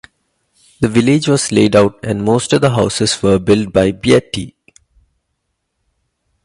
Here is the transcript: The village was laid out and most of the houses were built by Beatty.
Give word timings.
The 0.79 0.87
village 0.87 1.27
was 1.27 1.51
laid 1.51 1.75
out 1.75 1.99
and 2.03 2.23
most 2.23 2.53
of 2.53 2.61
the 2.61 2.71
houses 2.71 3.21
were 3.21 3.37
built 3.37 3.71
by 3.71 3.91
Beatty. 3.91 4.55